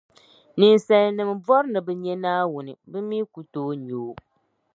Ninsalinima 0.57 1.33
bɔri 1.45 1.67
ni 1.71 1.79
bɛ 1.85 1.93
nya 2.01 2.13
Naawuni 2.23 2.73
bɛ 2.91 2.99
mi 3.07 3.17
ku 3.33 3.39
tooi 3.53 3.75
nya 3.85 3.97
o. 4.07 4.11